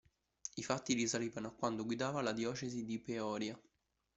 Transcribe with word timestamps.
I 0.55 0.63
fatti 0.63 0.95
risalivano 0.95 1.49
a 1.49 1.53
quando 1.53 1.85
guidava 1.85 2.23
la 2.23 2.31
diocesi 2.31 2.85
di 2.85 2.97
Peoria. 2.97 3.55